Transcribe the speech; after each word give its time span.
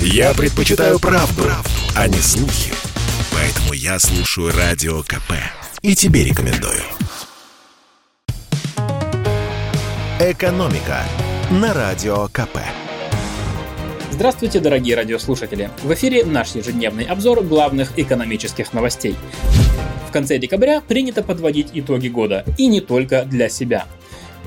Я 0.00 0.34
предпочитаю 0.34 0.98
правду, 0.98 1.42
правду, 1.42 1.70
а 1.94 2.08
не 2.08 2.18
слухи. 2.18 2.72
Поэтому 3.32 3.72
я 3.72 3.98
слушаю 3.98 4.52
Радио 4.56 5.02
КП. 5.02 5.32
И 5.82 5.94
тебе 5.94 6.24
рекомендую. 6.24 6.82
«Экономика» 10.18 11.04
на 11.50 11.74
Радио 11.74 12.28
КП. 12.28 12.58
Здравствуйте, 14.10 14.60
дорогие 14.60 14.96
радиослушатели! 14.96 15.68
В 15.82 15.92
эфире 15.92 16.24
наш 16.24 16.54
ежедневный 16.54 17.04
обзор 17.04 17.42
главных 17.42 17.98
экономических 17.98 18.72
новостей. 18.72 19.14
В 20.08 20.10
конце 20.10 20.38
декабря 20.38 20.80
принято 20.80 21.22
подводить 21.22 21.68
итоги 21.74 22.08
года, 22.08 22.42
и 22.56 22.66
не 22.66 22.80
только 22.80 23.24
для 23.24 23.50
себя. 23.50 23.84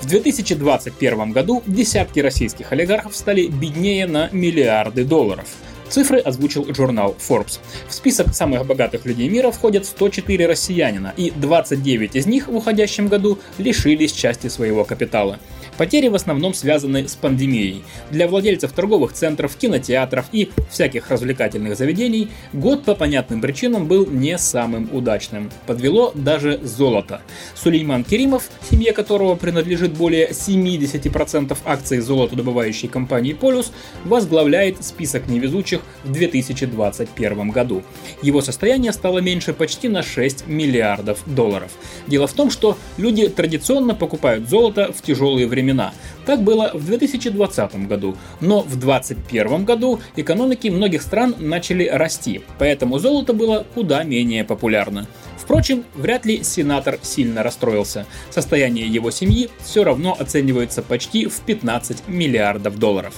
В 0.00 0.06
2021 0.06 1.32
году 1.32 1.62
десятки 1.66 2.20
российских 2.20 2.72
олигархов 2.72 3.16
стали 3.16 3.46
беднее 3.46 4.06
на 4.06 4.28
миллиарды 4.32 5.04
долларов– 5.04 5.46
Цифры 5.88 6.18
озвучил 6.18 6.66
журнал 6.74 7.16
Forbes. 7.18 7.60
В 7.88 7.94
список 7.94 8.34
самых 8.34 8.66
богатых 8.66 9.06
людей 9.06 9.28
мира 9.28 9.50
входят 9.50 9.86
104 9.86 10.46
россиянина, 10.46 11.14
и 11.16 11.30
29 11.30 12.14
из 12.16 12.26
них 12.26 12.48
в 12.48 12.56
уходящем 12.56 13.08
году 13.08 13.38
лишились 13.56 14.12
части 14.12 14.48
своего 14.48 14.84
капитала. 14.84 15.38
Потери 15.78 16.08
в 16.08 16.16
основном 16.16 16.54
связаны 16.54 17.06
с 17.06 17.14
пандемией. 17.14 17.84
Для 18.10 18.26
владельцев 18.26 18.72
торговых 18.72 19.12
центров, 19.12 19.54
кинотеатров 19.56 20.26
и 20.32 20.50
всяких 20.68 21.08
развлекательных 21.08 21.76
заведений 21.76 22.30
год 22.52 22.82
по 22.82 22.96
понятным 22.96 23.40
причинам 23.40 23.86
был 23.86 24.04
не 24.04 24.36
самым 24.38 24.88
удачным. 24.92 25.50
Подвело 25.66 26.10
даже 26.16 26.58
золото. 26.64 27.22
Сулейман 27.54 28.02
Керимов, 28.02 28.50
семье 28.68 28.92
которого 28.92 29.36
принадлежит 29.36 29.92
более 29.92 30.30
70% 30.30 31.56
акций 31.64 32.00
золотодобывающей 32.00 32.88
компании 32.88 33.32
«Полюс», 33.32 33.70
возглавляет 34.04 34.84
список 34.84 35.28
невезучих 35.28 35.82
в 36.02 36.10
2021 36.10 37.50
году. 37.50 37.84
Его 38.20 38.40
состояние 38.40 38.92
стало 38.92 39.20
меньше 39.20 39.52
почти 39.52 39.88
на 39.88 40.02
6 40.02 40.48
миллиардов 40.48 41.20
долларов. 41.24 41.70
Дело 42.08 42.26
в 42.26 42.32
том, 42.32 42.50
что 42.50 42.76
люди 42.96 43.28
традиционно 43.28 43.94
покупают 43.94 44.48
золото 44.48 44.92
в 44.92 45.02
тяжелые 45.02 45.46
времена 45.46 45.67
времена. 45.68 45.92
Так 46.24 46.42
было 46.42 46.70
в 46.74 46.84
2020 46.86 47.86
году, 47.86 48.16
но 48.40 48.60
в 48.60 48.78
2021 48.78 49.64
году 49.64 50.00
экономики 50.16 50.68
многих 50.68 51.02
стран 51.02 51.34
начали 51.38 51.86
расти, 51.86 52.42
поэтому 52.58 52.98
золото 52.98 53.32
было 53.32 53.66
куда 53.74 54.02
менее 54.02 54.44
популярно. 54.44 55.06
Впрочем, 55.36 55.84
вряд 55.94 56.26
ли 56.26 56.42
сенатор 56.42 56.98
сильно 57.02 57.42
расстроился. 57.42 58.06
Состояние 58.30 58.86
его 58.86 59.10
семьи 59.10 59.48
все 59.64 59.84
равно 59.84 60.16
оценивается 60.18 60.82
почти 60.82 61.26
в 61.26 61.40
15 61.40 62.08
миллиардов 62.08 62.78
долларов. 62.78 63.14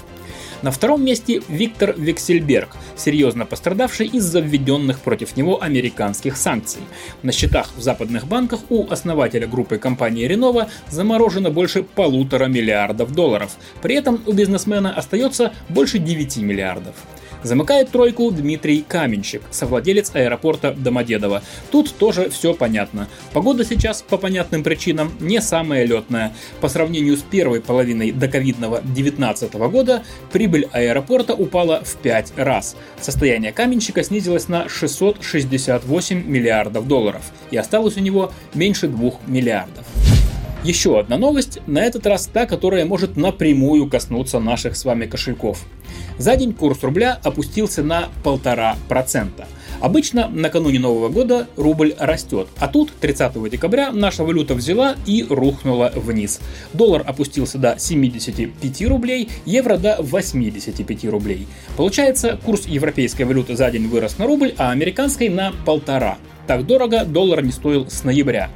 На 0.62 0.70
втором 0.70 1.02
месте 1.02 1.40
Виктор 1.48 1.94
Вексельберг, 1.96 2.76
серьезно 3.00 3.46
пострадавший 3.46 4.06
из-за 4.06 4.40
введенных 4.40 5.00
против 5.00 5.36
него 5.36 5.62
американских 5.62 6.36
санкций. 6.36 6.82
На 7.22 7.32
счетах 7.32 7.70
в 7.76 7.82
западных 7.82 8.26
банках 8.26 8.60
у 8.68 8.86
основателя 8.90 9.46
группы 9.46 9.78
компании 9.78 10.28
Renova 10.28 10.68
заморожено 10.90 11.50
больше 11.50 11.82
полутора 11.82 12.46
миллиардов 12.46 13.12
долларов. 13.12 13.56
При 13.82 13.94
этом 13.94 14.22
у 14.26 14.32
бизнесмена 14.32 14.92
остается 14.92 15.52
больше 15.68 15.98
9 15.98 16.36
миллиардов. 16.38 16.94
Замыкает 17.42 17.90
тройку 17.90 18.30
Дмитрий 18.30 18.84
Каменщик, 18.86 19.42
совладелец 19.50 20.10
аэропорта 20.14 20.72
Домодедово. 20.72 21.42
Тут 21.70 21.94
тоже 21.94 22.28
все 22.28 22.52
понятно. 22.52 23.08
Погода 23.32 23.64
сейчас 23.64 24.02
по 24.02 24.18
понятным 24.18 24.62
причинам 24.62 25.12
не 25.20 25.40
самая 25.40 25.86
летная. 25.86 26.34
По 26.60 26.68
сравнению 26.68 27.16
с 27.16 27.22
первой 27.22 27.62
половиной 27.62 28.12
доковидного 28.12 28.80
2019 28.82 29.54
года 29.54 30.02
прибыль 30.32 30.68
аэропорта 30.72 31.34
упала 31.34 31.82
в 31.82 31.96
5 31.96 32.34
раз. 32.36 32.76
Состояние 33.00 33.52
каменщика 33.52 34.02
снизилось 34.02 34.48
на 34.48 34.68
668 34.68 36.24
миллиардов 36.26 36.86
долларов 36.86 37.22
и 37.50 37.56
осталось 37.56 37.96
у 37.96 38.00
него 38.00 38.32
меньше 38.54 38.88
2 38.88 39.12
миллиардов. 39.26 39.84
Еще 40.62 41.00
одна 41.00 41.16
новость, 41.16 41.58
на 41.66 41.78
этот 41.78 42.06
раз 42.06 42.26
та, 42.26 42.44
которая 42.44 42.84
может 42.84 43.16
напрямую 43.16 43.88
коснуться 43.88 44.40
наших 44.40 44.76
с 44.76 44.84
вами 44.84 45.06
кошельков. 45.06 45.64
За 46.18 46.36
день 46.36 46.52
курс 46.52 46.82
рубля 46.82 47.18
опустился 47.24 47.82
на 47.82 48.10
полтора 48.22 48.76
процента. 48.86 49.48
Обычно 49.80 50.28
накануне 50.28 50.78
Нового 50.78 51.08
года 51.08 51.48
рубль 51.56 51.94
растет, 51.98 52.48
а 52.58 52.68
тут 52.68 52.92
30 53.00 53.50
декабря 53.50 53.92
наша 53.92 54.24
валюта 54.24 54.54
взяла 54.54 54.96
и 55.06 55.24
рухнула 55.28 55.90
вниз. 55.94 56.40
Доллар 56.74 57.02
опустился 57.06 57.56
до 57.56 57.76
75 57.78 58.86
рублей, 58.88 59.30
евро 59.46 59.78
до 59.78 59.96
85 60.00 61.04
рублей. 61.06 61.46
Получается, 61.76 62.38
курс 62.44 62.66
европейской 62.66 63.22
валюты 63.22 63.56
за 63.56 63.70
день 63.70 63.88
вырос 63.88 64.18
на 64.18 64.26
рубль, 64.26 64.54
а 64.58 64.70
американской 64.70 65.30
на 65.30 65.52
полтора. 65.64 66.18
Так 66.46 66.66
дорого 66.66 67.04
доллар 67.04 67.42
не 67.42 67.52
стоил 67.52 67.88
с 67.88 68.04
ноября. 68.04 68.50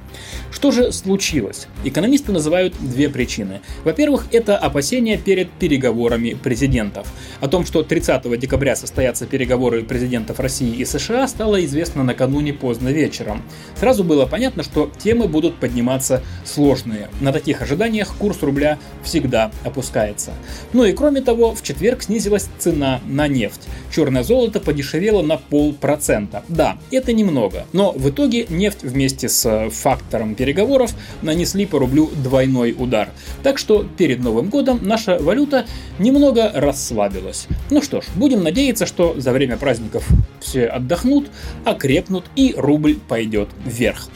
Что 0.55 0.71
же 0.71 0.93
случилось? 0.93 1.67
Экономисты 1.83 2.31
называют 2.31 2.75
две 2.81 3.09
причины. 3.09 3.61
Во-первых, 3.83 4.29
это 4.31 4.57
опасения 4.57 5.19
перед 5.19 5.51
переговорами 5.51 6.35
президентов. 6.35 7.09
О 7.41 7.49
том, 7.49 7.67
что 7.67 7.83
30 7.83 8.39
декабря 8.39 8.77
состоятся 8.77 9.27
переговоры 9.27 9.83
президентов 9.83 10.39
России 10.39 10.73
и 10.77 10.85
США, 10.85 11.27
стало 11.27 11.65
известно 11.65 12.05
накануне 12.05 12.53
поздно 12.53 12.91
вечером. 12.91 13.43
Сразу 13.75 14.05
было 14.05 14.27
понятно, 14.27 14.63
что 14.63 14.89
темы 14.97 15.27
будут 15.27 15.57
подниматься 15.57 16.23
сложные. 16.45 17.09
На 17.21 17.33
таких 17.33 17.61
ожиданиях 17.61 18.15
курс 18.17 18.41
рубля 18.41 18.79
всегда 19.03 19.51
опускается. 19.65 20.31
Ну 20.73 20.85
и 20.85 20.93
кроме 20.93 21.21
того, 21.21 21.53
в 21.53 21.65
четверг 21.65 22.05
снизилась 22.05 22.49
цена 22.59 23.01
на 23.07 23.27
нефть. 23.27 23.63
Черное 23.93 24.23
золото 24.23 24.61
подешевело 24.61 25.23
на 25.23 25.37
полпроцента. 25.37 26.45
Да, 26.49 26.79
это 26.93 27.13
немного, 27.13 27.67
но 27.73 27.91
в 27.91 28.09
итоге 28.09 28.47
нефть 28.49 28.85
вместе 28.85 29.29
с 29.29 29.69
фактором 29.71 30.37
переговоров 30.45 30.95
нанесли 31.23 31.65
по 31.65 31.79
рублю 31.79 32.11
двойной 32.23 32.75
удар. 32.77 33.09
Так 33.43 33.57
что 33.57 33.83
перед 33.97 34.21
Новым 34.21 34.51
годом 34.51 34.79
наша 34.83 35.19
валюта 35.19 35.65
немного 35.99 36.51
расслабилась. 36.55 37.47
Ну 37.71 37.81
что 37.81 38.03
ж, 38.03 38.05
будем 38.15 38.43
надеяться, 38.43 38.85
что 38.85 39.19
за 39.19 39.33
время 39.33 39.57
праздников 39.57 40.07
все 40.41 40.67
отдохнут, 40.67 41.31
окрепнут 41.65 42.27
и 42.37 42.55
рубль 42.55 42.97
пойдет 43.09 43.49
вверх. 43.65 44.11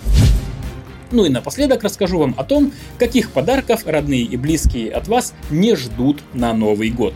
Ну 1.12 1.24
и 1.24 1.30
напоследок 1.30 1.82
расскажу 1.82 2.18
вам 2.18 2.34
о 2.36 2.44
том, 2.44 2.72
каких 2.98 3.30
подарков 3.30 3.86
родные 3.86 4.24
и 4.24 4.36
близкие 4.36 4.90
от 4.92 5.08
вас 5.08 5.32
не 5.48 5.76
ждут 5.76 6.20
на 6.34 6.52
Новый 6.52 6.90
год. 6.90 7.14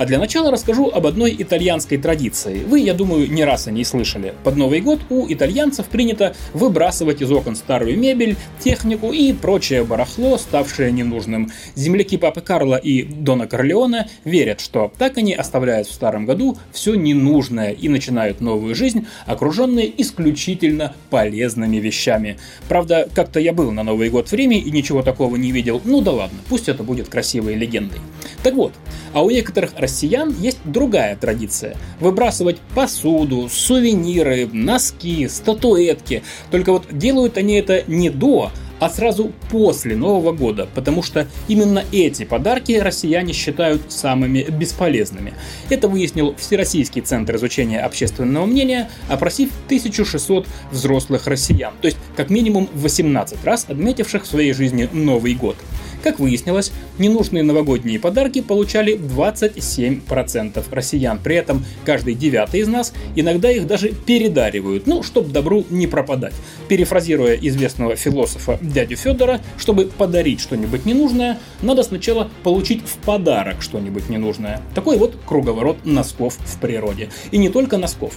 А 0.00 0.06
для 0.06 0.18
начала 0.18 0.50
расскажу 0.50 0.88
об 0.88 1.06
одной 1.06 1.36
итальянской 1.38 1.98
традиции. 1.98 2.64
Вы, 2.64 2.80
я 2.80 2.94
думаю, 2.94 3.30
не 3.30 3.44
раз 3.44 3.66
о 3.66 3.70
ней 3.70 3.84
слышали. 3.84 4.32
Под 4.44 4.56
Новый 4.56 4.80
год 4.80 5.00
у 5.10 5.30
итальянцев 5.30 5.88
принято 5.88 6.34
выбрасывать 6.54 7.20
из 7.20 7.30
окон 7.30 7.54
старую 7.54 7.98
мебель, 7.98 8.38
технику 8.60 9.12
и 9.12 9.34
прочее 9.34 9.84
барахло, 9.84 10.38
ставшее 10.38 10.90
ненужным. 10.90 11.52
Земляки 11.74 12.16
Папы 12.16 12.40
Карла 12.40 12.76
и 12.76 13.02
Дона 13.02 13.46
Корлеона 13.46 14.08
верят, 14.24 14.60
что 14.62 14.90
так 14.96 15.18
они 15.18 15.34
оставляют 15.34 15.86
в 15.86 15.92
старом 15.92 16.24
году 16.24 16.56
все 16.72 16.94
ненужное 16.94 17.72
и 17.72 17.90
начинают 17.90 18.40
новую 18.40 18.74
жизнь, 18.74 19.06
окруженные 19.26 19.92
исключительно 20.00 20.94
полезными 21.10 21.76
вещами. 21.76 22.38
Правда, 22.70 23.06
как-то 23.14 23.38
я 23.38 23.52
был 23.52 23.70
на 23.70 23.82
Новый 23.82 24.08
год 24.08 24.30
в 24.30 24.32
Риме 24.32 24.60
и 24.60 24.70
ничего 24.70 25.02
такого 25.02 25.36
не 25.36 25.52
видел. 25.52 25.82
Ну 25.84 26.00
да 26.00 26.12
ладно, 26.12 26.38
пусть 26.48 26.70
это 26.70 26.84
будет 26.84 27.10
красивой 27.10 27.54
легендой. 27.54 27.98
Так 28.42 28.54
вот, 28.54 28.72
а 29.12 29.22
у 29.22 29.28
некоторых 29.28 29.72
россиян 29.90 30.32
есть 30.38 30.58
другая 30.64 31.16
традиция– 31.16 31.76
выбрасывать 32.00 32.58
посуду, 32.76 33.48
сувениры, 33.50 34.48
носки, 34.52 35.26
статуэтки. 35.28 36.22
Только 36.52 36.70
вот 36.72 36.86
делают 36.92 37.36
они 37.36 37.54
это 37.54 37.82
не 37.88 38.08
до, 38.08 38.52
а 38.78 38.88
сразу 38.88 39.32
после 39.50 39.96
Нового 39.96 40.32
года, 40.32 40.68
потому 40.74 41.02
что 41.02 41.26
именно 41.48 41.84
эти 41.90 42.24
подарки 42.24 42.72
россияне 42.72 43.32
считают 43.32 43.92
самыми 43.92 44.42
бесполезными. 44.48 45.34
Это 45.68 45.88
выяснил 45.88 46.36
Всероссийский 46.36 47.02
центр 47.02 47.34
изучения 47.36 47.80
общественного 47.80 48.46
мнения, 48.46 48.88
опросив 49.08 49.50
1600 49.66 50.46
взрослых 50.70 51.26
россиян, 51.26 51.74
то 51.80 51.86
есть 51.86 51.98
как 52.16 52.30
минимум 52.30 52.68
18 52.72 53.44
раз 53.44 53.66
отметивших 53.68 54.22
в 54.22 54.26
своей 54.26 54.52
жизни 54.52 54.88
Новый 54.92 55.34
год. 55.34 55.56
Как 56.02 56.18
выяснилось, 56.18 56.72
ненужные 56.98 57.42
новогодние 57.42 58.00
подарки 58.00 58.40
получали 58.40 58.96
27% 58.96 60.64
россиян. 60.70 61.18
При 61.22 61.36
этом 61.36 61.64
каждый 61.84 62.14
девятый 62.14 62.60
из 62.60 62.68
нас 62.68 62.92
иногда 63.16 63.50
их 63.50 63.66
даже 63.66 63.90
передаривают, 63.90 64.86
ну, 64.86 65.02
чтобы 65.02 65.30
добру 65.32 65.64
не 65.70 65.86
пропадать. 65.86 66.34
Перефразируя 66.68 67.34
известного 67.34 67.96
философа 67.96 68.58
дядю 68.60 68.96
Федора, 68.96 69.40
чтобы 69.58 69.86
подарить 69.86 70.40
что-нибудь 70.40 70.86
ненужное, 70.86 71.38
надо 71.62 71.82
сначала 71.82 72.30
получить 72.42 72.82
в 72.84 72.96
подарок 73.04 73.62
что-нибудь 73.62 74.08
ненужное. 74.08 74.62
Такой 74.74 74.96
вот 74.96 75.16
круговорот 75.26 75.84
носков 75.84 76.38
в 76.38 76.60
природе. 76.60 77.10
И 77.30 77.38
не 77.38 77.48
только 77.48 77.76
носков. 77.76 78.14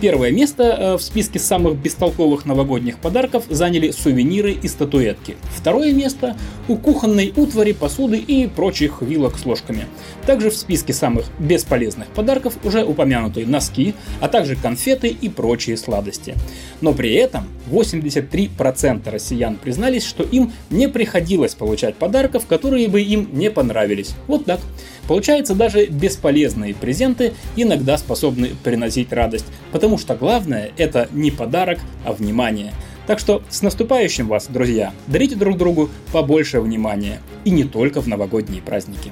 Первое 0.00 0.30
место 0.30 0.64
э, 0.64 0.96
в 0.96 1.02
списке 1.02 1.38
самых 1.38 1.76
бестолковых 1.76 2.44
новогодних 2.44 2.98
подарков 2.98 3.44
заняли 3.48 3.90
сувениры 3.90 4.52
и 4.52 4.68
статуэтки. 4.68 5.36
Второе 5.56 5.92
место 5.92 6.36
у 6.68 6.76
кухонной 6.76 7.25
столовой, 7.26 7.32
утвари, 7.36 7.72
посуды 7.72 8.18
и 8.18 8.46
прочих 8.46 9.02
вилок 9.02 9.38
с 9.38 9.46
ложками. 9.46 9.86
Также 10.26 10.50
в 10.50 10.56
списке 10.56 10.92
самых 10.92 11.26
бесполезных 11.38 12.08
подарков 12.08 12.54
уже 12.64 12.84
упомянуты 12.84 13.46
носки, 13.46 13.94
а 14.20 14.28
также 14.28 14.56
конфеты 14.56 15.08
и 15.08 15.28
прочие 15.28 15.76
сладости. 15.76 16.34
Но 16.80 16.92
при 16.92 17.14
этом 17.14 17.46
83% 17.70 19.10
россиян 19.10 19.56
признались, 19.56 20.04
что 20.04 20.22
им 20.22 20.52
не 20.70 20.88
приходилось 20.88 21.54
получать 21.54 21.96
подарков, 21.96 22.46
которые 22.46 22.88
бы 22.88 23.02
им 23.02 23.28
не 23.32 23.50
понравились. 23.50 24.14
Вот 24.26 24.44
так. 24.44 24.60
Получается, 25.08 25.54
даже 25.54 25.86
бесполезные 25.86 26.74
презенты 26.74 27.32
иногда 27.54 27.96
способны 27.96 28.50
приносить 28.64 29.12
радость, 29.12 29.46
потому 29.70 29.98
что 29.98 30.16
главное 30.16 30.72
это 30.76 31.08
не 31.12 31.30
подарок, 31.30 31.78
а 32.04 32.12
внимание. 32.12 32.72
Так 33.06 33.20
что 33.20 33.42
с 33.48 33.62
наступающим 33.62 34.26
вас, 34.26 34.48
друзья! 34.48 34.92
Дарите 35.06 35.36
друг 35.36 35.56
другу 35.56 35.88
побольше 36.12 36.60
внимания. 36.60 37.20
И 37.44 37.50
не 37.50 37.64
только 37.64 38.00
в 38.00 38.08
новогодние 38.08 38.60
праздники. 38.60 39.10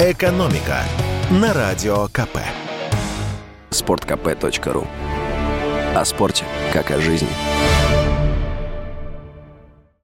Экономика 0.00 0.82
на 1.30 1.52
радио 1.52 2.08
КП. 2.08 2.38
Спорткп.ру 3.70 4.86
О 5.94 6.04
спорте, 6.04 6.44
как 6.72 6.90
о 6.90 7.00
жизни. 7.00 7.28